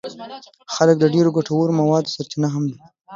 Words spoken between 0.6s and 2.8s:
بلکه د ډېرو ګټورو موادو سرچینه هم ده.